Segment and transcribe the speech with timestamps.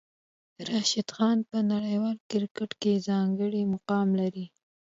[0.67, 4.45] راشد خان په نړیوال کرکټ کې ځانګړی مقام لري.